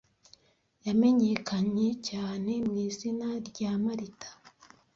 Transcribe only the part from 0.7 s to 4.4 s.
yamenyekanye cyane mwizina rya Marita